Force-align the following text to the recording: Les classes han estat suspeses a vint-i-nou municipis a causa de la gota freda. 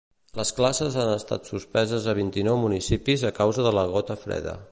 Les 0.37 0.51
classes 0.59 0.95
han 1.01 1.11
estat 1.17 1.51
suspeses 1.51 2.09
a 2.13 2.17
vint-i-nou 2.21 2.59
municipis 2.65 3.27
a 3.31 3.35
causa 3.43 3.67
de 3.69 3.75
la 3.81 3.87
gota 3.95 4.19
freda. 4.25 4.59